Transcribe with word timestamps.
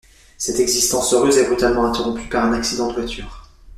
Cette 0.39 0.59
existence 0.59 1.13
heureuse 1.13 1.37
est 1.37 1.45
brutalement 1.45 1.85
interrompue 1.85 2.27
par 2.27 2.43
un 2.45 2.53
accident 2.53 2.87
de 2.87 2.95
voiture. 2.95 3.47